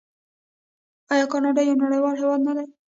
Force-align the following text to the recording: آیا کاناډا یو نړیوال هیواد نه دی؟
آیا 1.11 1.25
کاناډا 1.31 1.61
یو 1.63 1.81
نړیوال 1.83 2.15
هیواد 2.21 2.41
نه 2.47 2.53
دی؟ 2.57 2.65